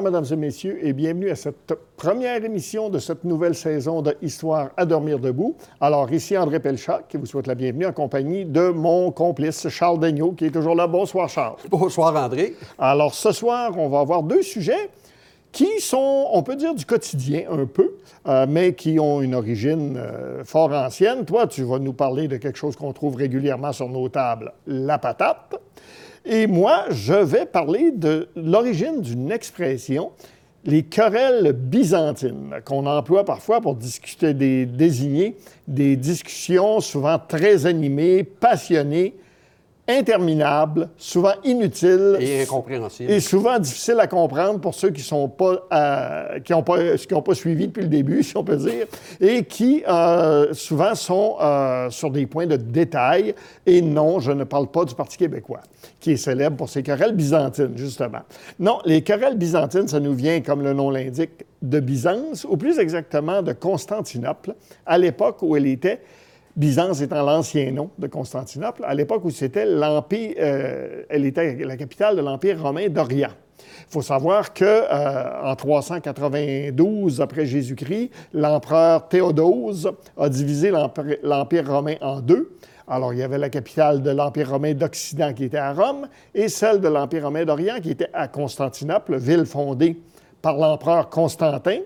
[0.00, 4.16] Bonsoir, mesdames et messieurs, et bienvenue à cette première émission de cette nouvelle saison de
[4.22, 5.56] Histoire à dormir debout.
[5.78, 10.00] Alors, ici André Pelchat, qui vous souhaite la bienvenue en compagnie de mon complice Charles
[10.00, 10.86] Daigneault, qui est toujours là.
[10.86, 11.56] Bonsoir, Charles.
[11.68, 12.54] Bonsoir, André.
[12.78, 14.88] Alors, ce soir, on va avoir deux sujets
[15.52, 19.98] qui sont, on peut dire, du quotidien un peu, euh, mais qui ont une origine
[19.98, 21.26] euh, fort ancienne.
[21.26, 24.96] Toi, tu vas nous parler de quelque chose qu'on trouve régulièrement sur nos tables, la
[24.96, 25.60] patate.
[26.24, 30.12] Et moi, je vais parler de l'origine d'une expression,
[30.64, 38.24] les querelles byzantines, qu'on emploie parfois pour discuter des, désigner des discussions souvent très animées,
[38.24, 39.14] passionnées,
[39.98, 42.16] interminable, souvent inutile.
[42.20, 43.10] Et incompréhensible.
[43.10, 46.78] Et souvent difficile à comprendre pour ceux qui sont pas, euh, qui n'ont pas,
[47.24, 48.86] pas suivi depuis le début, si on peut dire,
[49.20, 53.34] et qui euh, souvent sont euh, sur des points de détail.
[53.66, 55.60] Et non, je ne parle pas du Parti québécois,
[56.00, 58.20] qui est célèbre pour ses querelles byzantines, justement.
[58.58, 62.78] Non, les querelles byzantines, ça nous vient, comme le nom l'indique, de Byzance, ou plus
[62.78, 64.54] exactement de Constantinople,
[64.86, 66.00] à l'époque où elle était
[66.56, 71.76] Byzance étant l'ancien nom de Constantinople, à l'époque où c'était l'Empire, euh, elle était la
[71.76, 73.30] capitale de l'Empire romain d'Orient.
[73.60, 80.72] Il faut savoir que euh, en 392 après Jésus-Christ, l'empereur Théodose a divisé
[81.22, 82.56] l'Empire romain en deux.
[82.88, 86.48] Alors, il y avait la capitale de l'Empire romain d'Occident qui était à Rome et
[86.48, 90.00] celle de l'Empire romain d'Orient qui était à Constantinople, ville fondée
[90.42, 91.78] par l'empereur Constantin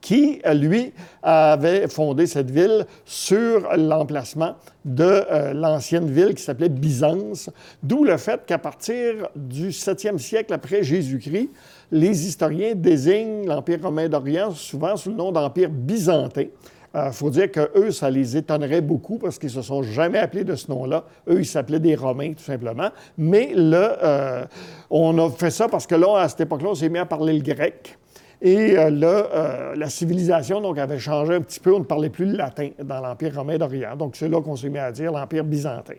[0.00, 0.92] qui, lui,
[1.22, 7.50] avait fondé cette ville sur l'emplacement de euh, l'ancienne ville qui s'appelait Byzance,
[7.82, 11.50] d'où le fait qu'à partir du 7e siècle après Jésus-Christ,
[11.90, 16.46] les historiens désignent l'Empire romain d'Orient souvent sous le nom d'Empire byzantin.
[16.94, 20.18] Il euh, faut dire que eux, ça les étonnerait beaucoup parce qu'ils se sont jamais
[20.18, 21.04] appelés de ce nom-là.
[21.28, 22.88] Eux, ils s'appelaient des Romains, tout simplement.
[23.18, 24.44] Mais là, euh,
[24.90, 27.32] on a fait ça parce que là, à cette époque-là, on s'est mis à parler
[27.32, 27.98] le grec.
[28.44, 31.74] Et euh, là, euh, la civilisation donc, avait changé un petit peu.
[31.74, 33.96] On ne parlait plus le latin dans l'Empire romain d'Orient.
[33.96, 35.94] Donc, c'est là qu'on s'est mis à dire l'Empire byzantin.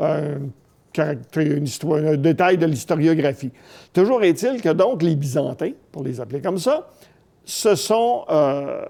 [0.00, 0.36] Euh,
[0.98, 3.50] un détail de l'historiographie.
[3.92, 6.88] Toujours est-il que donc les Byzantins, pour les appeler comme ça,
[7.44, 8.88] se sont, à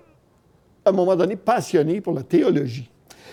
[0.84, 2.88] un moment donné, passionnés pour la théologie.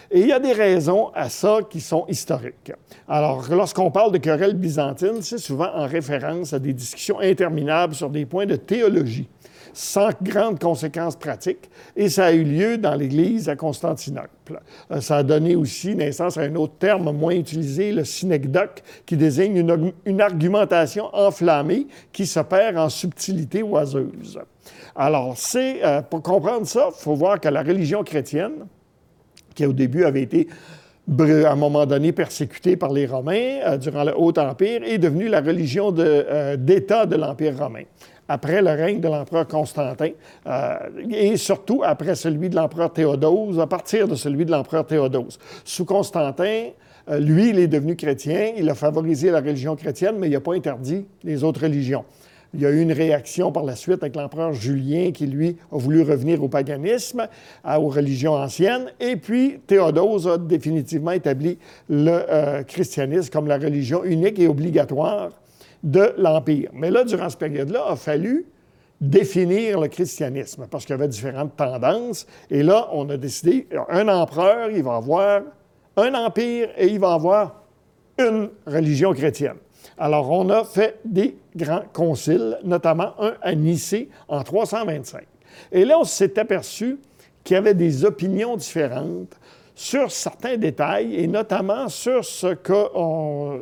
[0.10, 2.72] Et il y a des raisons à ça qui sont historiques.
[3.08, 8.10] Alors, lorsqu'on parle de querelles byzantines, c'est souvent en référence à des discussions interminables sur
[8.10, 9.30] des points de théologie
[9.74, 11.70] sans grandes conséquences pratiques.
[11.96, 14.62] Et ça a eu lieu dans l'Église à Constantinople.
[14.92, 19.18] Euh, ça a donné aussi naissance à un autre terme moins utilisé, le synecdoque, qui
[19.18, 19.68] désigne
[20.06, 24.40] une, argumentation enflammée qui s'opère en subtilité oiseuse.
[24.96, 28.68] Alors, c'est, euh, pour comprendre ça, il faut voir que la religion chrétienne,
[29.56, 30.48] qui au début avait été
[31.10, 35.28] à un moment donné persécutée par les Romains euh, durant le Haut Empire, est devenue
[35.28, 37.84] la religion d'État de l'Empire romain
[38.28, 40.10] après le règne de l'empereur Constantin
[40.48, 40.78] euh,
[41.12, 45.40] et surtout après celui de l'empereur Théodose, à partir de celui de l'empereur Théodose.
[45.66, 46.70] Sous Constantin,
[47.10, 50.40] euh, lui, il est devenu chrétien, il a favorisé la religion chrétienne, mais il n'a
[50.40, 52.06] pas interdit les autres religions.
[52.56, 55.78] Il y a eu une réaction par la suite avec l'empereur Julien qui, lui, a
[55.78, 57.28] voulu revenir au paganisme,
[57.66, 58.92] aux religions anciennes.
[59.00, 61.58] Et puis, Théodose a définitivement établi
[61.90, 65.32] le euh, christianisme comme la religion unique et obligatoire
[65.84, 66.70] de l'Empire.
[66.74, 68.46] Mais là, durant cette période-là, il a fallu
[69.02, 72.26] définir le christianisme parce qu'il y avait différentes tendances.
[72.50, 75.42] Et là, on a décidé, un empereur, il va avoir
[75.98, 77.64] un empire et il va avoir
[78.18, 79.58] une religion chrétienne.
[79.98, 85.24] Alors, on a fait des grands conciles, notamment un à Nicée en 325.
[85.72, 87.00] Et là, on s'est aperçu
[87.44, 89.38] qu'il y avait des opinions différentes
[89.76, 93.62] sur certains détails et notamment sur ce qu'on on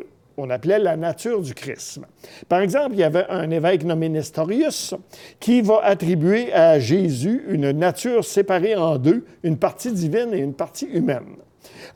[0.50, 2.06] appelait la nature du chrisme.
[2.50, 4.96] Par exemple, il y avait un évêque nommé Nestorius
[5.40, 10.54] qui va attribuer à Jésus une nature séparée en deux, une partie divine et une
[10.54, 11.38] partie humaine.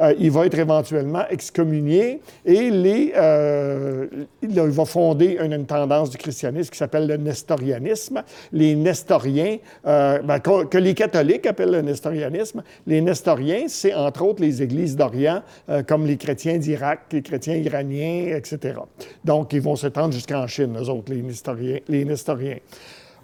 [0.02, 2.72] Euh, il va être éventuellement excommunié et
[3.16, 4.08] euh,
[4.42, 8.24] il va fonder une, tendance du christianisme qui s'appelle le nestorianisme.
[8.52, 14.42] Les nestoriens, euh, ben, que, les catholiques appellent le nestorianisme, les nestoriens, c'est entre autres
[14.42, 15.42] les églises d'Orient,
[15.88, 18.80] comme les chrétiens d'Irak, les chrétiens iraniens, etc.
[19.24, 21.80] Donc, ils vont s'étendre jusqu'en Chine, eux autres, les nestoriens.
[21.88, 22.58] Les nestoriens.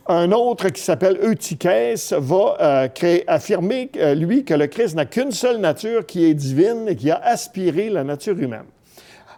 [0.08, 5.32] Un autre qui s'appelle Eutychès va euh, affirmer, euh, lui, que le Christ n'a qu'une
[5.32, 8.66] seule nature qui est divine et qui a aspiré la nature humaine.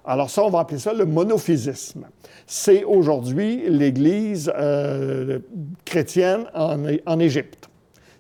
[0.06, 2.06] Alors ça, on va appeler ça le monophysisme.
[2.48, 5.40] C'est aujourd'hui l'Église euh,
[5.84, 7.70] chrétienne en, Égypte.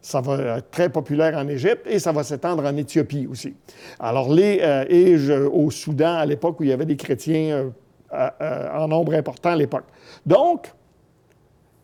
[0.01, 3.53] Ça va être très populaire en Égypte et ça va s'étendre en Éthiopie aussi.
[3.99, 4.59] Alors, les,
[4.89, 7.71] et au Soudan, à l'époque où il y avait des chrétiens
[8.11, 9.85] en nombre important à l'époque.
[10.25, 10.73] Donc,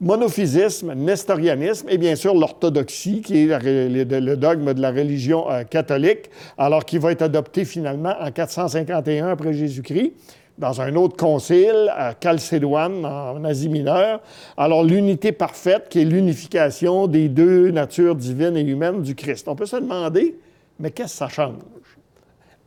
[0.02, 6.30] monophysisme, nestorianisme et bien sûr l'orthodoxie, qui est le, dogme de la religion euh, catholique,
[6.58, 10.14] alors qui va être adopté finalement en 451 après Jésus-Christ
[10.60, 14.20] dans un autre concile à Chalcédoine, en Asie mineure.
[14.58, 19.48] Alors, l'unité parfaite, qui est l'unification des deux natures divines et humaines du Christ.
[19.48, 20.38] On peut se demander,
[20.78, 21.62] mais qu'est-ce que ça change?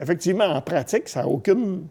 [0.00, 1.82] Effectivement, en pratique, ça n'a aucune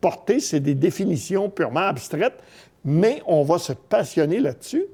[0.00, 2.42] portée, c'est des définitions purement abstraites,
[2.84, 4.84] mais on va se passionner là-dessus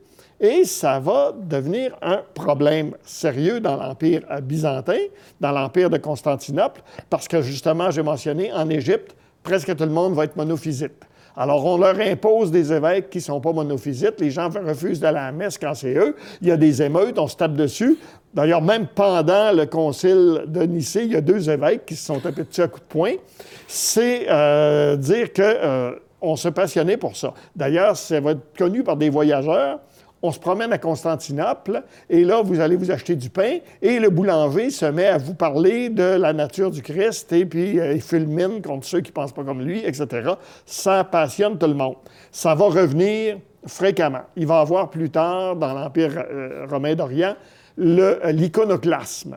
[0.40, 4.98] et ça va devenir un problème sérieux dans l'Empire byzantin,
[5.40, 10.14] dans l'Empire de Constantinople, parce que justement, j'ai mentionné, en Égypte, presque tout le monde
[10.14, 10.92] va être monophysite.
[11.36, 14.20] Alors, on leur impose des évêques qui ne sont pas monophysites.
[14.20, 16.14] Les gens refusent d'aller à la messe quand c'est eux.
[16.40, 17.98] Il y a des émeutes, on se tape dessus.
[18.32, 22.20] D'ailleurs, même pendant le concile de Nicée, il y a deux évêques qui se sont
[22.20, 23.12] tapés dessus à coups de poing.
[23.66, 25.92] C'est euh, dire qu'on euh,
[26.37, 27.35] se passionnait pour ça.
[27.55, 29.81] D'ailleurs, ça va être connu par des voyageurs
[30.25, 34.09] on se promène à Constantinople et là, vous allez vous acheter du pain et le
[34.09, 38.00] boulanger se met à vous parler de la nature du Christ et puis euh, il
[38.00, 40.31] fulmine contre ceux qui ne pensent pas comme lui, etc.
[40.65, 41.97] Ça passionne tout le monde.
[42.32, 43.37] Ça va revenir
[43.67, 44.23] fréquemment.
[44.35, 47.37] Il va y avoir plus tard, dans l'Empire euh, romain d'Orient,
[47.79, 49.37] euh, l'iconoclasme.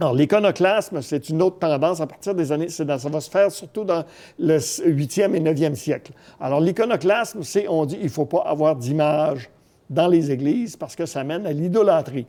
[0.00, 2.68] Alors, l'iconoclasme, c'est une autre tendance à partir des années.
[2.68, 4.04] ça va se faire surtout dans
[4.38, 6.12] le 8e et 9e siècle.
[6.40, 9.50] Alors, l'iconoclasme, c'est, on dit, il ne faut pas avoir d'image
[9.90, 12.26] dans les églises parce que ça mène à l'idolâtrie.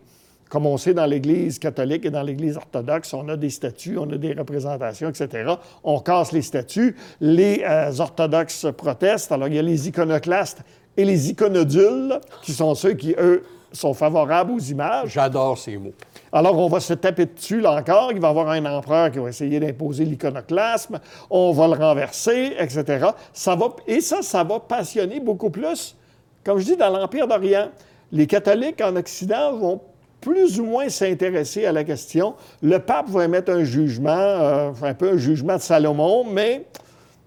[0.50, 4.10] Comme on sait dans l'Église catholique et dans l'Église orthodoxe, on a des statues, on
[4.12, 5.54] a des représentations, etc.
[5.84, 6.96] On casse les statues.
[7.22, 9.32] Les euh, orthodoxes protestent.
[9.32, 10.62] Alors, il y a les iconoclastes
[10.98, 15.12] et les iconodules, qui sont ceux qui, eux, sont favorables aux images.
[15.12, 15.94] J'adore ces mots.
[16.32, 18.12] Alors, on va se taper dessus, là encore.
[18.12, 21.00] Il va y avoir un empereur qui va essayer d'imposer l'iconoclasme.
[21.30, 23.08] On va le renverser, etc.
[23.34, 25.96] Ça va, et ça, ça va passionner beaucoup plus
[26.44, 27.70] comme je dis, dans l'Empire d'Orient,
[28.12, 29.82] les catholiques en Occident vont
[30.22, 32.36] plus ou moins s'intéresser à la question.
[32.62, 36.66] Le pape va émettre un jugement, euh, un peu un jugement de Salomon, mais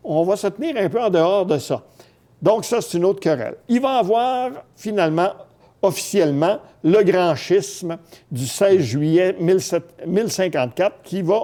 [0.04, 1.82] on va se tenir un peu en dehors de ça.
[2.40, 3.54] Donc ça, c'est une autre querelle.
[3.68, 5.30] Il va avoir finalement,
[5.82, 7.98] officiellement, le grand schisme
[8.30, 11.42] du 16 juillet 1054 qui va,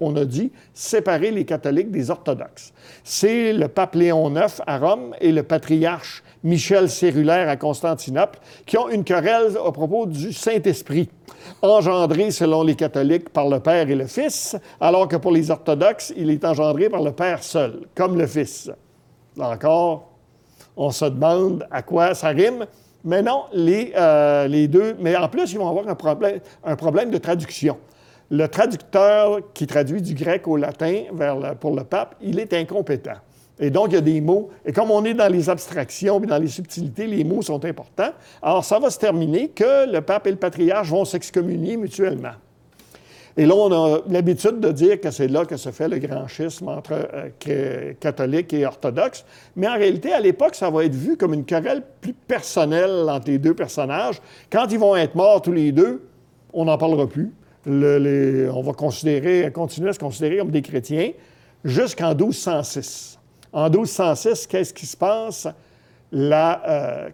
[0.00, 2.72] on a dit, séparer les catholiques des orthodoxes.
[3.02, 8.78] C'est le pape Léon IX à Rome et le patriarche Michel Cérulaire à Constantinople, qui
[8.78, 11.08] ont une querelle à propos du Saint-Esprit,
[11.62, 16.12] engendré selon les catholiques par le Père et le Fils, alors que pour les orthodoxes,
[16.16, 18.70] il est engendré par le Père seul, comme le Fils.
[19.36, 20.12] Là encore,
[20.76, 22.66] on se demande à quoi ça rime.
[23.04, 24.96] Mais non, les, euh, les deux.
[25.00, 27.78] Mais en plus, ils vont avoir un problème, un problème de traduction.
[28.30, 31.04] Le traducteur qui traduit du grec au latin
[31.60, 33.16] pour le pape, il est incompétent.
[33.60, 34.50] Et donc, il y a des mots.
[34.64, 38.10] Et comme on est dans les abstractions et dans les subtilités, les mots sont importants.
[38.42, 42.34] Alors, ça va se terminer que le pape et le patriarche vont s'excommunier mutuellement.
[43.38, 46.26] Et là, on a l'habitude de dire que c'est là que se fait le grand
[46.26, 49.24] schisme entre euh, catholiques et orthodoxes.
[49.54, 53.30] Mais en réalité, à l'époque, ça va être vu comme une querelle plus personnelle entre
[53.30, 54.20] les deux personnages.
[54.50, 56.08] Quand ils vont être morts tous les deux,
[56.52, 57.32] on n'en parlera plus.
[57.64, 61.12] on va considérer, continuer à se considérer comme des chrétiens
[61.64, 63.20] jusqu'en 1206.
[63.52, 65.46] En 1206, qu'est-ce qui se passe?
[66.12, 67.08] Euh,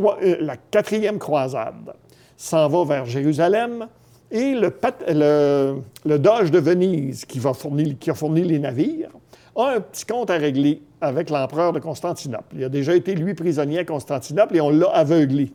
[0.00, 1.94] euh, la quatrième croisade
[2.36, 3.86] s'en va vers Jérusalem
[4.30, 5.82] et le,
[6.18, 9.10] Doge de Venise, qui, va fournir, qui a fourni les navires,
[9.56, 12.56] a un petit compte à régler avec l'empereur de Constantinople.
[12.56, 15.52] Il a déjà été, lui, prisonnier à Constantinople et on l'a aveuglé.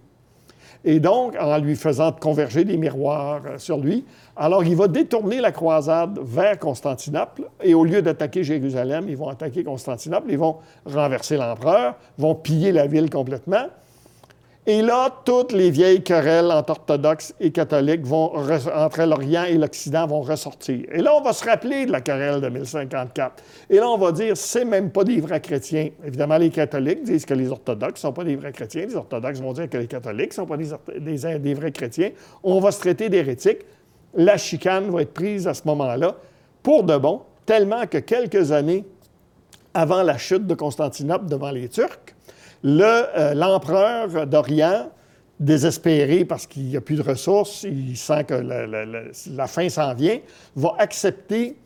[0.85, 4.03] Et donc, en lui faisant converger des miroirs euh, sur lui,
[4.35, 9.29] alors il va détourner la croisade vers Constantinople et au lieu d'attaquer Jérusalem, ils vont
[9.29, 13.67] attaquer Constantinople, ils vont renverser l'empereur, vont piller la ville complètement.
[14.65, 20.07] Et là, toutes les vieilles querelles entre orthodoxes et catholiques vont, entre l'Orient et l'Occident
[20.07, 20.85] vont ressortir.
[20.89, 23.43] Et là, on va se rappeler de la querelle de 1054.
[23.69, 25.89] Et là, on va dire, c'est même pas des vrais chrétiens.
[26.05, 28.85] Évidemment, les catholiques disent que les orthodoxes ne sont pas des vrais chrétiens.
[28.85, 32.11] Les orthodoxes vont dire que les catholiques ne sont pas des, des vrais chrétiens.
[32.41, 33.65] On va se traiter d'hérétiques.
[34.13, 36.15] La chicane va être prise à ce moment-là
[36.61, 38.85] pour de bon, tellement que quelques années
[39.73, 42.12] avant la chute de Constantinople devant les Turcs,
[42.65, 44.89] euh, l'empereur d'Orient,
[45.39, 50.19] désespéré parce qu'il n'y a plus de ressources, il sent que la, fin s'en vient,
[50.55, 51.57] va accepter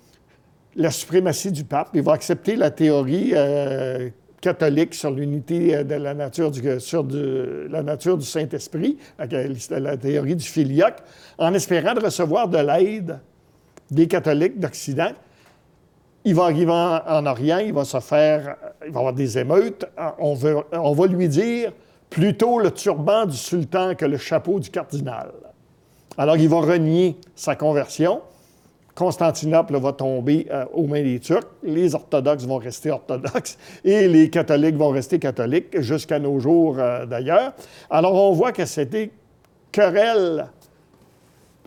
[0.76, 4.10] la suprématie du pape, il va accepter la théorie euh,
[4.42, 10.98] catholique sur l'unité euh, de la nature du, Saint-Esprit, la, théorie du filioque,
[11.38, 13.20] en espérant recevoir de l'aide
[13.92, 15.14] des catholiques d'Occident
[16.28, 19.86] il va arriver en, Orient, il va se faire, il va avoir des émeutes.
[20.20, 21.72] On, va lui dire
[22.10, 25.32] plutôt le turban du sultan que le chapeau du cardinal.
[26.18, 28.20] Alors, il va renier sa conversion.
[28.94, 34.30] Constantinople va tomber euh, aux mains des Turcs, les orthodoxes vont rester orthodoxes et les
[34.30, 37.54] catholiques vont rester catholiques jusqu'à nos jours euh, d'ailleurs.
[37.92, 39.12] Alors on voit que c'était
[39.72, 40.48] querelle,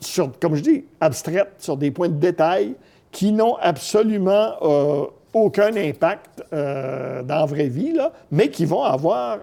[0.00, 2.74] sur, comme je dis, abstraite, sur des points de détail
[3.12, 7.96] qui n'ont absolument euh, aucun impact dans la vraie vie,
[8.30, 9.38] mais qui vont avoir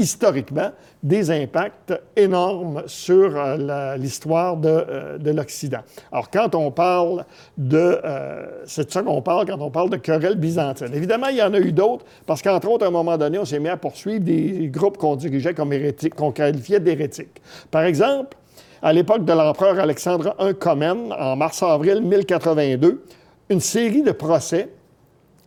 [0.00, 5.80] historiquement des impacts énormes sur euh, l'histoire euh, de, l'Occident.
[6.10, 7.24] Alors, quand on parle
[7.56, 8.00] de...
[8.04, 10.88] Euh, c'est de ça qu'on parle quand on parle de querelle byzantine.
[10.94, 13.44] Évidemment, il y en a eu d'autres, parce qu'entre autres, à un moment donné, on
[13.44, 17.40] s'est mis à poursuivre des groupes qu'on dirigeait comme hérétiques, qu'on qualifiait d'hérétiques.
[17.70, 18.36] Par exemple,
[18.82, 23.04] à l'époque de l'empereur Alexandre I Comène, en mars-avril 1082,
[23.50, 24.70] une série de procès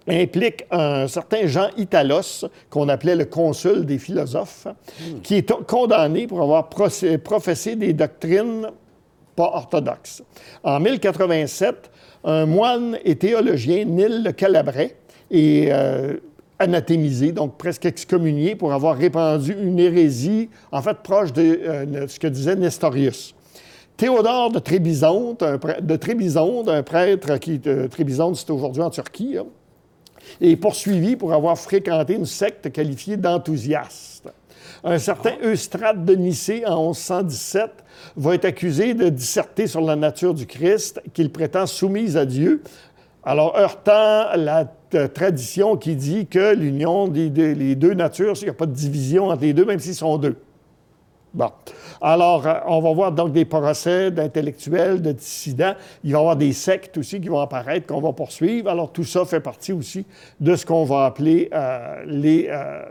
[0.08, 4.68] implique un certain Jean Italos, qu'on appelait le consul des philosophes,
[5.24, 8.68] qui est condamné pour avoir professé des doctrines
[9.36, 10.22] pas orthodoxes.
[10.64, 11.90] En 1087,
[12.26, 14.96] un moine et théologien, Nil le Calabrais,
[15.32, 16.18] est euh,
[16.60, 22.20] anathémisé, donc presque excommunié pour avoir répandu une hérésie, en fait proche de euh, ce
[22.20, 23.36] que disait Nestorius.
[23.98, 29.38] Théodore de Trébizonde, un, de Trébizonde, un prêtre qui, de Trébizonde, c'est aujourd'hui en Turquie,
[30.42, 34.30] et poursuivi pour avoir fréquenté une secte qualifiée d'enthousiaste.
[34.84, 37.70] Un certain Eustrate de Nicée, en 1117,
[38.16, 42.62] va être accusé de disserter sur la nature du Christ qu'il prétend soumise à Dieu,
[43.26, 44.66] alors heurtant la
[45.14, 47.30] tradition qui dit que l'union des
[47.76, 50.36] deux natures, il n'y a pas de division entre les deux, même s'ils sont deux.
[51.34, 51.50] Bon.
[52.00, 55.74] Alors, euh, on va voir donc des procès d'intellectuels, de dissidents.
[56.04, 58.70] Il va y avoir des sectes aussi qui vont apparaître, qu'on va poursuivre.
[58.70, 60.06] Alors, tout ça fait partie aussi
[60.40, 62.84] de ce qu'on va appeler euh, les, euh,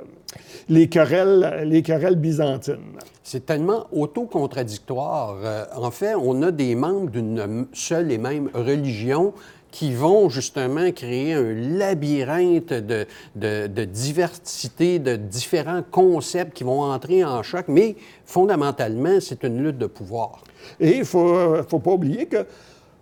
[0.69, 2.99] les, querelles, les querelles byzantines.
[3.23, 5.37] C'est tellement autocontradictoire.
[5.77, 9.33] en fait, on a des membres d'une seule et même religion
[9.73, 17.25] qui vont justement créer un labyrinthe de, de, diversité, de différents concepts qui vont entrer
[17.25, 20.45] en choc, mais fondamentalement, c'est une lutte de pouvoir.
[20.79, 22.47] Et il ne faut, faut, pas oublier que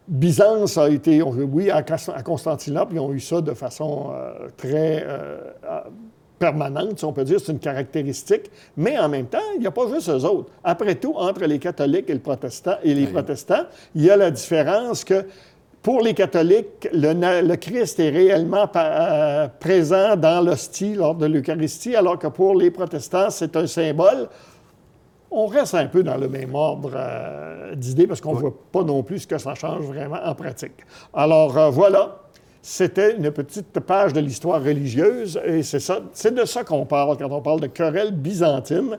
[0.09, 5.39] Byzance a été, oui, à Constantinople, ils ont eu ça de façon euh, très euh,
[6.41, 9.71] permanente, si on peut dire, c'est une caractéristique, mais en même temps, il n'y a
[9.71, 10.50] pas juste eux autres.
[10.65, 14.31] Après tout, entre les catholiques et, le protestant, et les protestants, il y a la
[14.31, 15.27] différence que
[15.83, 22.19] pour les catholiques, le, Christ est réellement euh, présent dans l'hostie lors de l'Eucharistie, alors
[22.19, 24.29] que pour les protestants, c'est un symbole.
[25.31, 28.83] On reste un peu dans le même ordre euh, d'idées parce qu'on ne voit pas
[28.83, 30.85] non plus ce que ça change vraiment en pratique.
[31.15, 32.19] Alors euh, voilà,
[32.61, 37.41] c'était une petite page de l'histoire religieuse et c'est, de ça qu'on parle quand on
[37.41, 38.99] parle de querelle byzantine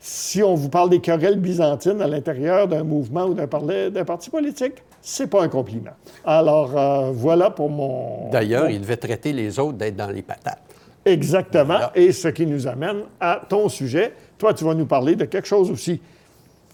[0.00, 4.74] si on vous parle des querelles byzantines à l'intérieur d'un mouvement ou d'un, parti politique,
[5.02, 5.90] c'est pas un compliment.
[6.24, 8.30] Alors, euh, voilà pour mon...
[8.30, 10.62] D'ailleurs, il devait traiter les autres d'être dans les patates.
[11.04, 11.78] Exactement.
[11.94, 14.12] Et ce qui nous amène à ton sujet.
[14.36, 16.00] Toi, tu vas nous parler de quelque chose aussi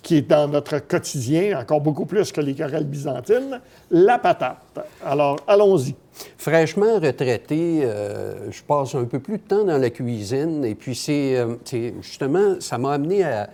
[0.02, 3.58] qui est dans notre quotidien, encore beaucoup plus que les querelles byzantines,
[3.90, 4.58] la patate.
[5.02, 5.94] Alors, allons-y.
[6.38, 10.94] Fraîchement retraité, euh, je passe un peu plus de temps dans la cuisine et puis
[10.94, 11.56] c'est euh,
[12.00, 13.48] justement, ça m'a amené à,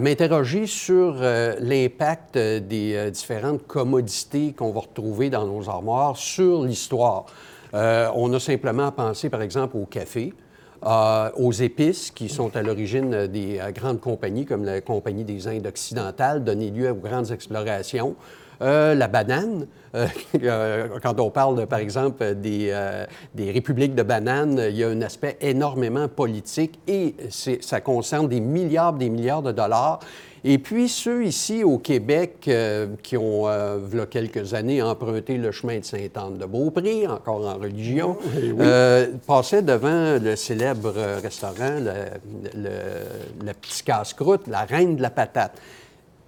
[0.00, 7.26] m'interroger sur euh, l'impact des différentes commodités qu'on va retrouver dans nos armoires sur l'histoire.
[7.72, 10.32] on a simplement pensé, par exemple, au café.
[11.36, 16.44] Aux épices qui sont à l'origine des grandes compagnies comme la Compagnie des Indes occidentales,
[16.44, 18.14] donné lieu aux grandes explorations.
[18.60, 19.66] Euh, la banane,
[21.02, 22.74] quand on parle, par exemple, des,
[23.34, 28.40] des, républiques de bananes, il y a un aspect énormément politique et ça concerne des
[28.40, 30.00] milliards, des milliards de dollars.
[30.44, 34.80] Et puis ceux ici au Québec euh, qui ont, euh, il y a quelques années,
[34.80, 41.78] emprunté le chemin de Sainte-Anne-de-Beaupré, encore en religion, eh euh, passaient devant le célèbre restaurant,
[41.80, 41.92] le,
[42.54, 42.70] le,
[43.44, 45.58] le petit casse-croûte, la reine de la patate.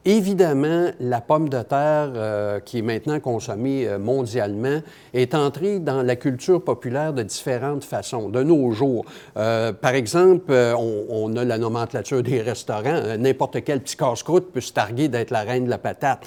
[0.06, 4.80] Évidemment, la pomme de terre, euh, qui est maintenant consommée euh, mondialement,
[5.12, 9.04] est entrée dans la culture populaire de différentes façons, de nos jours.
[9.36, 13.02] Euh, par exemple, on, a la nomenclature des restaurants.
[13.18, 16.26] N'importe quel petit casse-croûte peut se targuer d'être la reine de la patate.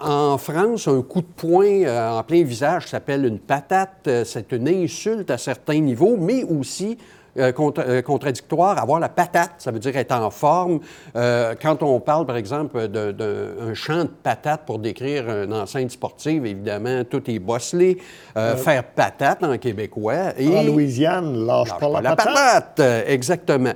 [0.00, 4.08] en France, un coup de poing en plein visage s'appelle une patate.
[4.24, 6.98] C'est une insulte à certains niveaux, mais aussi
[7.38, 8.78] euh, euh, contradictoire.
[8.78, 10.80] Avoir la patate, ça veut dire être en forme.
[11.16, 16.44] Euh, quand on parle, par exemple, d'un champ de patate pour décrire une enceinte sportive,
[16.44, 17.96] évidemment, tout est bosselé.
[18.34, 20.38] faire patate en québécois.
[20.38, 20.54] Et...
[20.54, 22.80] En Louisiane, lâche, pas, la, patate.
[23.06, 23.72] exactement.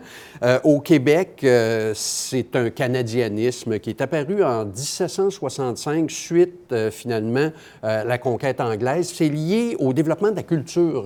[0.64, 1.46] au Québec,
[1.94, 7.50] c'est un canadianisme qui est apparu en 1765 suite, finalement,
[7.82, 9.12] à la conquête anglaise.
[9.14, 11.04] C'est lié au développement de la culture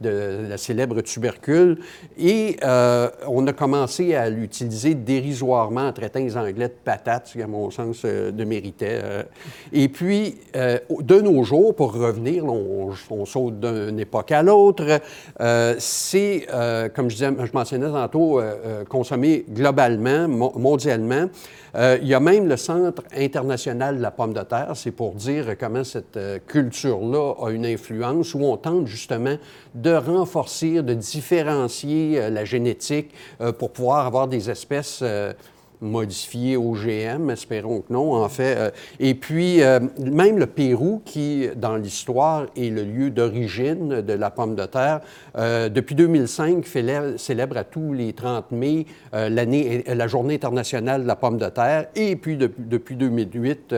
[0.00, 1.77] de la célèbre tubercule
[2.18, 7.32] et euh, on a commencé à l'utiliser dérisoirement en traitant les Anglais de patates, ce
[7.34, 9.00] qui, à mon sens, euh, de méritait.
[9.02, 9.22] Euh.
[9.72, 12.92] Et puis, de nos jours, pour revenir, on,
[13.24, 15.00] saute d'une époque à l'autre,
[15.78, 16.46] c'est,
[16.94, 18.40] comme je, disais, je mentionnais tantôt,
[18.88, 21.26] consommé globalement, mondialement.
[21.74, 25.56] il y a même le Centre international de la pomme de terre, c'est pour dire
[25.58, 29.36] comment cette culture-là a une influence, où on tente justement
[29.74, 35.32] de renforcer, de différencier euh, la génétique euh, pour pouvoir avoir des espèces euh,
[35.80, 38.74] modifiées OGM, espérons que non, en fait.
[38.98, 39.60] Et puis,
[40.00, 45.02] même le Pérou, qui, dans l'histoire, est le lieu d'origine de la pomme de terre,
[45.70, 46.66] depuis 2005,
[47.16, 51.86] célèbre à tous les 30 mai l'année, la Journée internationale de la pomme de terre.
[51.94, 53.72] Et puis, depuis 2008,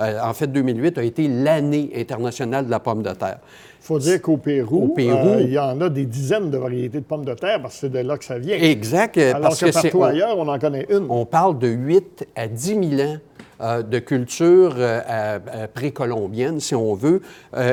[0.00, 3.38] en fait, 2008 a été l'année internationale de la pomme de terre.
[3.86, 7.04] Il faut dire qu'au Pérou, euh, il y en a des dizaines de variétés de
[7.04, 8.56] pommes de terre parce que c'est de là que ça vient.
[8.56, 9.16] Exact.
[9.16, 11.06] Alors parce que, partout ailleurs, on en connaît une.
[11.08, 13.16] On parle de 8 à 10 000 ans
[13.60, 15.38] euh, de culture euh,
[15.74, 17.22] précolombienne, si on veut.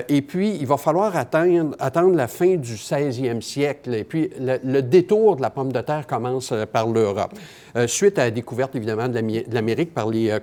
[0.08, 3.94] et puis, il va falloir attendre, la fin du 16e siècle.
[3.94, 7.34] Et puis, le, détour de la pomme de terre commence par l'Europe,
[7.88, 9.22] suite à la découverte, évidemment, de
[9.54, 10.38] l'Amérique par les,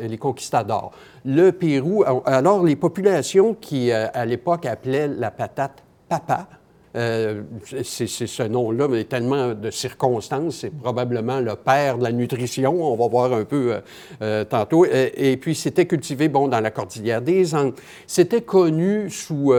[0.00, 0.92] les conquistadors
[1.26, 2.04] le Pérou.
[2.24, 6.46] Alors, les populations qui, euh, à l'époque, appelaient la patate papa,
[6.96, 7.42] euh,
[7.82, 12.96] c'est ce nom-là, mais tellement de circonstances, c'est probablement le père de la nutrition, on
[12.96, 13.76] va voir un peu
[14.22, 14.86] euh, tantôt.
[14.86, 17.74] Et, puis, c'était cultivé, bon, dans la cordillère des Andes.
[18.06, 19.52] C'était connu sous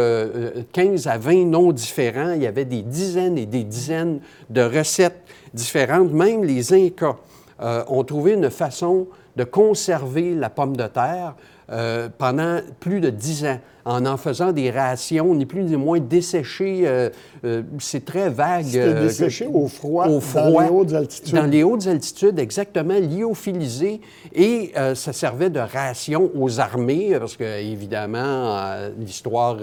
[0.74, 2.32] 15 à 20 noms différents.
[2.34, 4.20] Il y avait des dizaines et des dizaines
[4.50, 5.22] de recettes
[5.54, 6.12] différentes.
[6.12, 7.18] Même les Incas
[7.60, 11.36] ont trouvé une façon de conserver la pomme de terre
[11.70, 16.00] euh, pendant plus de dix ans en en faisant des rations, ni plus ni moins
[16.00, 16.82] desséchées.
[16.86, 17.10] Euh,
[17.46, 18.66] euh, c'est très vague.
[18.66, 21.36] C'était desséché au froid, au froid, dans les hautes altitudes.
[21.36, 24.02] Dans les hautes altitudes, exactement, lyophilisé.
[24.36, 28.60] Et ça servait de ration aux armées, parce que, évidemment,
[29.00, 29.58] l'histoire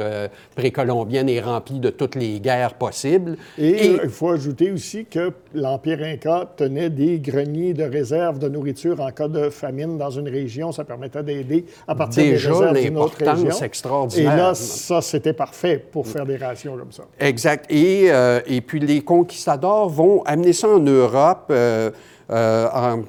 [0.55, 3.37] précolombienne est remplie de toutes les guerres possibles.
[3.59, 9.01] Et, il faut ajouter aussi que l'Empire Inca tenait des greniers de réserve de nourriture
[9.01, 10.73] en cas de famine dans une région.
[10.73, 14.14] Ça permettait d'aider à Déjà, l'importance extraordinaire.
[14.17, 17.05] Et là, ça, c'était parfait pour faire des rations comme ça.
[17.19, 17.67] Exact.
[17.71, 21.91] Et, euh, et puis, les conquistadors vont amener ça en Europe euh,
[22.31, 23.03] euh, en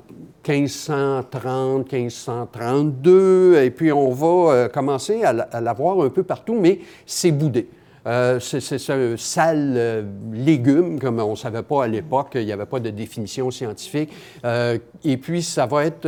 [0.48, 7.68] 1530, 1532, et puis on va commencer à l'avoir un peu partout, mais c'est boudé.
[8.08, 12.52] Euh, c'est un sale euh, légume, comme on ne savait pas à l'époque, il n'y
[12.52, 14.12] avait pas de définition scientifique.
[14.46, 16.08] Euh, et puis, ça va être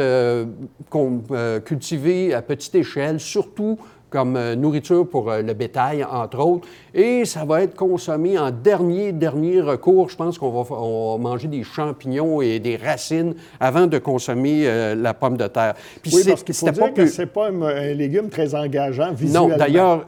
[1.65, 6.67] cultivé à petite échelle, surtout comme euh, nourriture pour euh, le bétail, entre autres.
[6.93, 10.09] Et ça va être consommé en dernier, dernier recours.
[10.09, 15.13] Je pense qu'on va, manger des champignons et des racines avant de consommer euh, la
[15.13, 15.73] pomme de terre.
[16.01, 19.49] Puis oui, parce qu'il faut dire pas que c'est pas un, légume très engageant visuellement.
[19.49, 20.05] Non, d'ailleurs,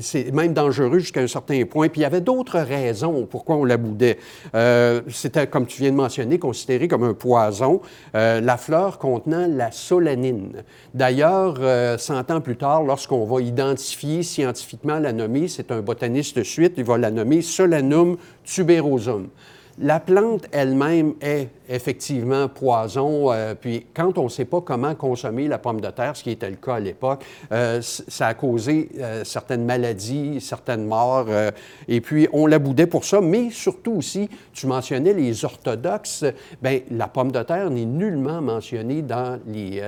[0.00, 1.88] c'est même dangereux jusqu'à un certain point.
[1.88, 4.18] Puis il y avait d'autres raisons pourquoi on la boudait.
[5.08, 7.80] C'était, comme tu viens de mentionner, considéré comme un poison.
[8.14, 10.62] la fleur contenant la solanine.
[10.94, 11.58] D'ailleurs,
[11.98, 16.74] 100 ans plus tard, lorsqu'on va identifier scientifiquement la nommer, c'est un botaniste de suite,
[16.76, 19.28] il va la nommer Solanum tuberosum.
[19.78, 23.30] La plante elle-même est effectivement poison.
[23.30, 26.30] Euh, puis quand on ne sait pas comment consommer la pomme de terre, ce qui
[26.30, 31.26] était le cas à l'époque, euh, ça a causé euh, certaines maladies, certaines morts.
[31.88, 33.20] et puis on la boudait pour ça.
[33.20, 36.24] Mais surtout aussi, tu mentionnais les orthodoxes.
[36.62, 39.82] Bien, la pomme de terre n'est nullement mentionnée dans les,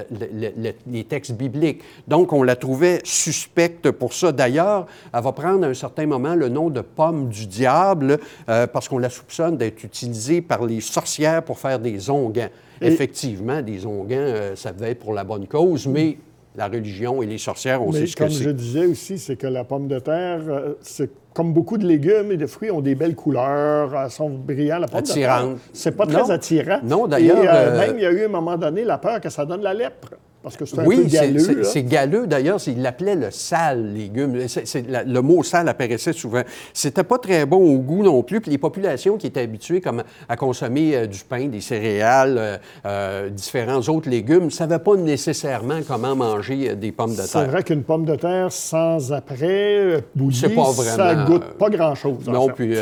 [0.87, 1.83] les, textes bibliques.
[2.07, 4.33] Donc on la trouvait suspecte pour ça.
[4.33, 8.89] D'ailleurs, elle va prendre à un certain moment le nom de pomme du diable parce
[8.89, 12.49] qu'on la soupçonne d'être utilisée par les sorcières pour faire des onguents.
[12.81, 16.19] Effectivement, des onguents, euh, ça devait être pour la bonne cause, mais
[16.57, 18.35] la religion et les sorcières, on sait ce que c'est.
[18.35, 21.87] Comme je disais aussi, c'est que la pomme de terre, euh, c'est comme beaucoup de
[21.87, 24.81] légumes et de fruits, ont des belles couleurs, elles sont brillantes.
[24.81, 25.43] La pomme Attirante.
[25.43, 26.81] de terre, c'est pas très attirant.
[26.83, 27.39] Non, d'ailleurs.
[27.45, 29.63] Euh, même, il y a eu à un moment donné la peur que ça donne
[29.63, 30.11] la lèpre.
[30.43, 31.65] Parce que c'est un peu galeux.
[31.65, 32.27] C'est galeux.
[32.27, 34.35] D'ailleurs, il l'appelait le sale légume.
[34.37, 36.43] le mot sale apparaissait souvent.
[36.73, 38.41] C'était pas très bon au goût non plus.
[38.41, 42.57] Puis les populations qui étaient habituées comme à consommer euh, du pain, des céréales, euh,
[42.87, 47.27] euh, différents autres légumes, ne savaient pas nécessairement comment manger des pommes de terre.
[47.27, 52.29] C'est vrai qu'une pomme de terre sans après bouillie, pas vraiment, ça goûte pas grand-chose.
[52.29, 52.77] Non, puis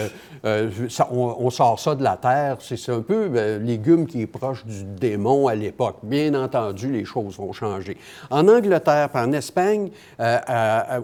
[0.46, 0.70] euh,
[1.10, 2.58] on, sort ça de la terre.
[2.60, 5.96] C'est un peu légume qui est proche du démon à l'époque.
[6.02, 7.96] Bien entendu, les choses vont changer.
[8.30, 10.38] En Angleterre, en Espagne, euh,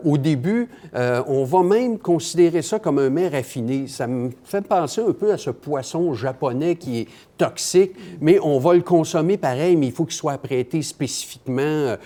[0.05, 3.87] au début, on va même considérer ça comme un mets raffiné.
[3.89, 8.59] Ça me fait penser un peu à ce poisson japonais qui est toxique, mais on
[8.59, 11.97] va le consommer pareil, mais il faut qu'il soit apprêté spécifiquement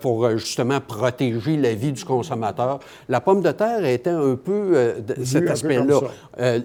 [0.00, 2.78] pour justement protéger la vie du consommateur.
[3.08, 6.00] La pomme de terre était un peu cet aspect-là.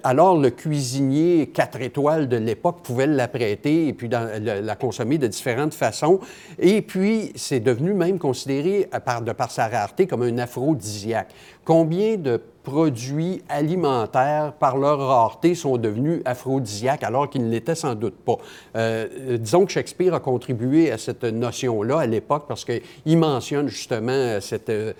[0.03, 5.25] alors, alors, le cuisinier quatre étoiles de l'époque pouvait l'apprêter et puis la consommer de
[5.25, 6.19] différentes façons.
[6.59, 8.89] Et puis, c'est devenu même considéré,
[9.23, 11.34] de par sa rareté, comme un aphrodisiaque.
[11.65, 17.95] Combien de produits alimentaires, par leur rareté, sont devenus aphrodisiaques alors qu'ils ne l'étaient sans
[17.95, 18.38] doute pas.
[18.76, 24.39] Euh, disons que Shakespeare a contribué à cette notion-là à l'époque parce qu'il mentionne justement
[24.41, 24.93] cette euh,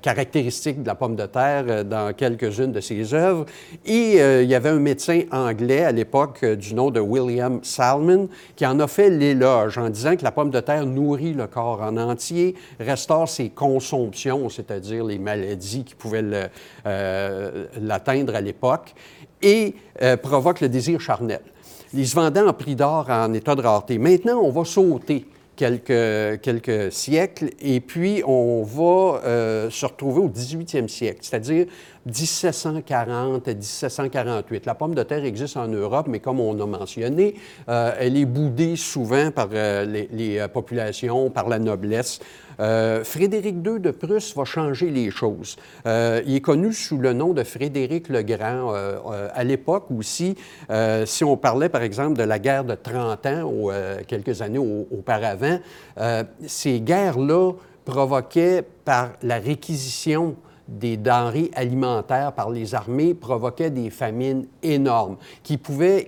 [0.00, 3.46] caractéristique de la pomme de terre dans quelques-unes de ses œuvres.
[3.84, 8.28] Et euh, il y avait un médecin anglais à l'époque du nom de William Salmon
[8.56, 11.82] qui en a fait l'éloge en disant que la pomme de terre nourrit le corps
[11.82, 16.44] en entier, restaure ses consomptions, c'est-à-dire les maladies qui pouvaient le
[17.02, 18.94] euh, l'atteindre à l'époque,
[19.42, 21.40] et euh, provoque le désir charnel.
[21.94, 23.98] Il se vendait en prix d'or en état de rareté.
[23.98, 30.28] Maintenant, on va sauter quelques, quelques siècles et puis on va euh, se retrouver au
[30.28, 31.66] 18e siècle, c'est-à-dire
[32.06, 34.64] 1740 à 1748.
[34.64, 37.34] La pomme de terre existe en Europe, mais comme on a mentionné,
[37.66, 42.20] elle est boudée souvent par les, les, populations, par la noblesse.
[42.60, 45.56] Euh, Frédéric II de Prusse va changer les choses.
[45.86, 48.74] Euh, il est connu sous le nom de Frédéric le Grand.
[48.74, 50.36] Euh, à l'époque aussi,
[51.04, 53.70] si on parlait par exemple de la guerre de 30 ans, ou,
[54.06, 55.58] quelques années auparavant,
[56.46, 57.52] ces guerres-là
[57.84, 60.36] provoquaient par la réquisition
[60.68, 66.06] des denrées alimentaires par les armées provoquaient des famines énormes qui pouvaient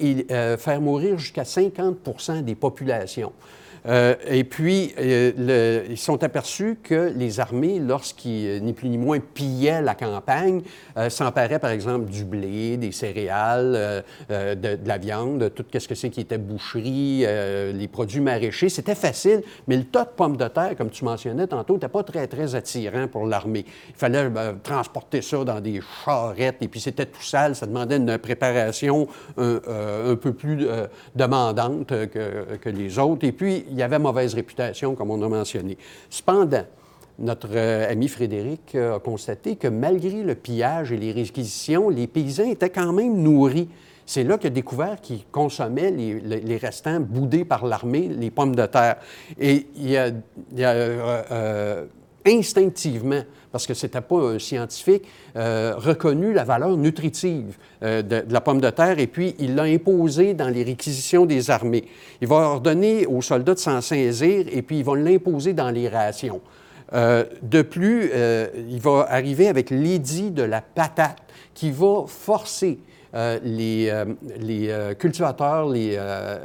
[0.59, 3.33] faire mourir jusqu'à 50% des populations.
[3.87, 8.99] Euh, et puis, euh, ils sont aperçus que les armées, lorsqu'ils, euh, ni plus ni
[8.99, 10.63] moins, pillaient la campagne,
[11.09, 16.21] s'emparaient, par exemple, du blé, des céréales, de, la viande, tout ce que c'est qui
[16.21, 17.27] était boucherie,
[17.73, 18.69] les produits maraîchers.
[18.69, 22.05] C'était facile, mais le tas de pommes de terre, comme tu mentionnais tantôt, n'était pas
[22.05, 23.65] très, très attirant pour l'armée.
[23.89, 24.31] Il fallait
[24.63, 27.57] transporter ça dans des charrettes, et puis c'était tout sale.
[27.57, 30.69] Ça demandait une préparation un, peu plus
[31.17, 33.27] demandante que, que les autres.
[33.27, 35.77] Et puis, il y avait mauvaise réputation, comme on a mentionné.
[36.09, 36.65] Cependant,
[37.19, 42.07] notre euh, ami Frédéric euh, a constaté que malgré le pillage et les réquisitions, les
[42.07, 43.69] paysans étaient quand même nourris.
[44.07, 48.67] C'est là qu'il a découvert qu'ils consommaient les, restants boudés par l'armée, les pommes de
[48.67, 48.97] terre.
[49.41, 50.11] Et il a,
[50.61, 51.87] euh,
[52.27, 55.05] instinctivement, parce que ce n'était pas un scientifique,
[55.37, 59.65] euh, reconnu la valeur nutritive euh, de, la pomme de terre et puis il l'a
[59.65, 61.85] imposé dans les réquisitions des armées.
[62.21, 65.89] Il va ordonner aux soldats de s'en saisir et puis il va l'imposer dans les
[65.89, 66.41] rations.
[66.93, 68.11] Euh, de plus,
[68.69, 71.19] il va arriver avec l'édit de la patate
[71.55, 72.79] qui va forcer
[73.45, 73.93] les,
[74.99, 75.99] cultivateurs, les,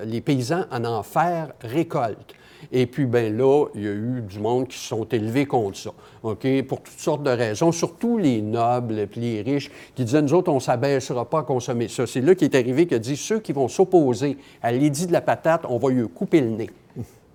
[0.06, 2.36] les, paysans à en faire récolte.
[2.72, 5.78] Et puis, ben là, il y a eu du monde qui se sont élevés contre
[5.78, 5.92] ça,
[6.24, 10.34] OK, pour toutes sortes de raisons, surtout les nobles et les riches qui disaient, nous
[10.34, 12.06] autres, on ne s'abaissera pas à consommer ça.
[12.06, 15.14] C'est là qui est arrivé qui a dit, ceux qui vont s'opposer à l'édit de
[15.14, 16.70] la patate, on va lui couper le nez.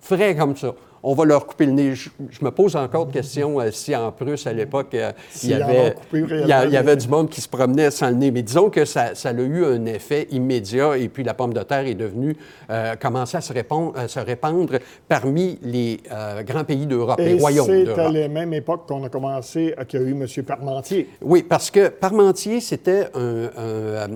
[0.01, 1.95] Frais comme ça on va leur couper le nez.
[1.95, 2.09] Je,
[2.41, 5.13] me pose encore de questions euh, si en Prusse, à l'époque, euh,
[5.43, 8.31] il, y avait, il, y avait du monde qui se promenait sans le nez.
[8.31, 11.87] Mais disons que ça, a eu un effet immédiat et puis la pomme de terre
[11.87, 12.35] est devenue,
[12.71, 16.01] euh, commençait à se, répandre, à se répandre parmi les
[16.47, 17.95] grands pays d'Europe, les royaumes d'Europe.
[17.97, 20.27] C'est à la même époque qu'on a commencé, qu'il y a eu M.
[20.45, 21.11] Parmentier.
[21.21, 24.09] Oui, parce que Parmentier, c'était un,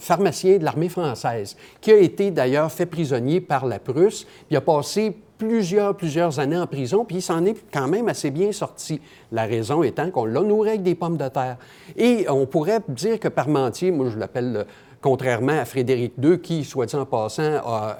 [0.00, 4.60] pharmacien de l'armée française qui a été d'ailleurs fait prisonnier par la Prusse, puis a
[4.60, 9.00] passé plusieurs, plusieurs années en prison, puis il s'en est quand même assez bien sorti.
[9.32, 11.56] La raison étant qu'on l'a nourri avec des pommes de terre.
[11.96, 14.66] Et on pourrait dire que Parmentier, moi je l'appelle
[15.00, 17.96] contrairement à Frédéric II, qui, soit dit en passant, a,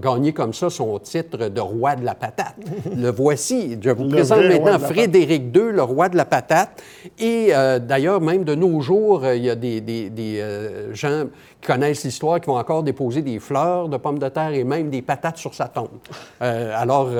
[0.00, 2.54] gagné comme ça son titre de roi de la patate.
[2.96, 3.76] le voici.
[3.80, 6.80] Je vous présente maintenant Frédéric II, le roi de la patate.
[7.18, 11.24] Et euh, d'ailleurs, même de nos jours, il y a des, des, euh, gens
[11.60, 14.90] qui connaissent l'histoire qui vont encore déposer des fleurs de pommes de terre et même
[14.90, 15.88] des patates sur sa tombe.
[16.40, 17.10] Euh, alors,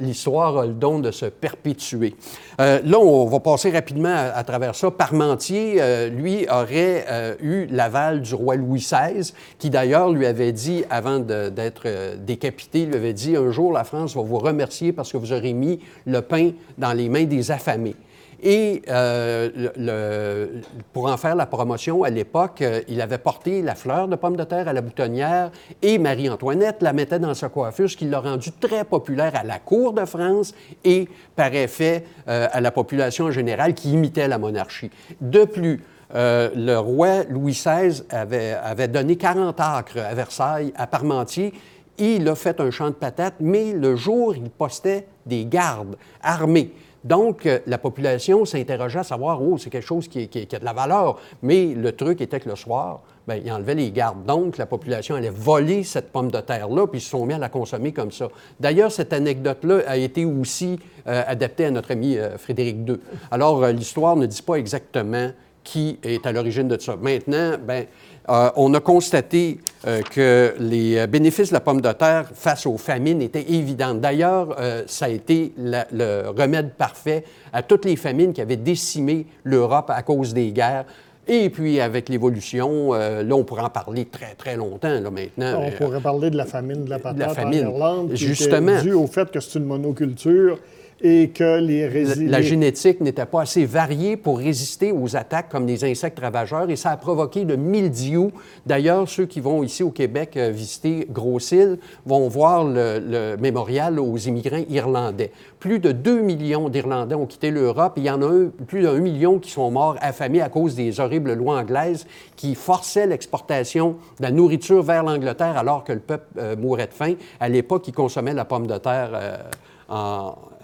[0.00, 2.14] l'histoire a le don de se perpétuer.
[2.58, 4.90] là, on va passer rapidement à, travers ça.
[4.92, 11.18] Parmentier, lui, aurait eu l'aval du roi Louis XVI, qui d'ailleurs lui avait dit, avant
[11.18, 15.16] d'être euh, décapité, lui avait dit un jour la France va vous remercier parce que
[15.16, 17.96] vous aurez mis le pain dans les mains des affamés.
[18.42, 20.60] Et euh,
[20.92, 24.36] pour en faire la promotion, à l'époque, euh, il avait porté la fleur de pomme
[24.36, 25.50] de terre à la boutonnière
[25.82, 29.58] et Marie-Antoinette la mettait dans sa coiffure, ce qui l'a rendu très populaire à la
[29.58, 34.90] cour de France et, par effet, à la population en général qui imitait la monarchie.
[35.20, 35.82] De plus,
[36.14, 41.52] euh, le roi Louis XVI avait, donné 40 acres à Versailles, à Parmentier.
[41.98, 46.72] Il a fait un champ de patates, mais le jour, il postait des gardes armés.
[47.06, 50.72] Donc, euh, la population s'interrogeait à savoir, oh, c'est quelque chose qui, a de la
[50.72, 51.20] valeur.
[51.40, 54.24] Mais le truc était que le soir, bien, il enlevait les gardes.
[54.26, 57.38] Donc, la population allait voler cette pomme de terre-là, puis ils se sont mis à
[57.38, 58.28] la consommer comme ça.
[58.58, 62.96] D'ailleurs, cette anecdote-là a été aussi euh, adaptée à notre ami Frédéric II.
[63.30, 65.30] Alors, l'histoire ne dit pas exactement
[65.62, 66.96] qui est à l'origine de ça.
[66.96, 67.86] Maintenant, ben,
[68.28, 72.78] euh, on a constaté euh, que les bénéfices de la pomme de terre face aux
[72.78, 73.94] famines étaient évidents.
[73.94, 79.26] D'ailleurs, euh, ça a été le remède parfait à toutes les famines qui avaient décimé
[79.44, 80.86] l'Europe à cause des guerres.
[81.28, 85.60] Et puis, avec l'évolution, là, on pourrait en parler très, très longtemps, là, maintenant.
[85.60, 88.80] On pourrait parler de la famine de la patate la famine, en Irlande, qui justement.
[88.80, 90.60] due au fait que c'est une monoculture
[91.00, 91.86] et que les.
[92.26, 96.76] La, génétique n'était pas assez variée pour résister aux attaques comme les insectes ravageurs et
[96.76, 98.30] ça a provoqué le mildiou.
[98.64, 104.16] D'ailleurs, ceux qui vont ici au Québec euh, visiter Gros-Île vont voir le, mémorial aux
[104.16, 105.30] immigrants irlandais.
[105.60, 109.38] Plus de 2 millions d'Irlandais ont quitté l'Europe il y en a plus d'un million
[109.38, 112.06] qui sont morts affamés à cause des horribles lois anglaises
[112.36, 116.92] qui forçaient l'exportation de la nourriture vers l'Angleterre alors que le peuple euh, mourait de
[116.92, 117.14] faim.
[117.40, 119.10] À l'époque, ils consommaient la pomme de terre.
[119.14, 119.36] Euh,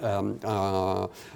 [0.05, 0.33] euh,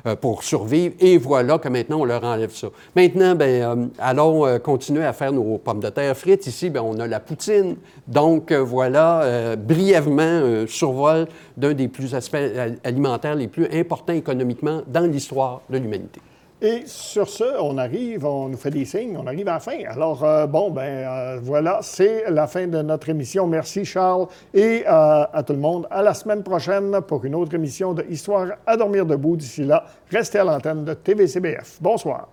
[0.07, 0.95] euh, pour survivre.
[0.99, 2.67] Et voilà que maintenant, on leur enlève ça.
[2.97, 6.49] Maintenant, ben, euh, allons continuer à faire nos pommes de terre frites.
[6.49, 7.77] Ici, ben, on a la poutine.
[8.09, 12.37] Donc, voilà, brièvement, un survol d'un des aspects
[12.83, 16.21] alimentaires les plus importants économiquement dans l'histoire de l'humanité.
[16.63, 19.79] Et sur ce, on arrive, on nous fait des signes, on arrive à la fin.
[19.91, 23.47] Alors, euh, bon, ben euh, voilà, c'est la fin de notre émission.
[23.47, 25.87] Merci, Charles, et euh, à tout le monde.
[25.91, 29.37] À la semaine prochaine pour une autre émission de Histoire à dormir debout.
[29.37, 31.77] D'ici là, restez à l'antenne de TVCBF.
[31.83, 32.29] Bonsoir.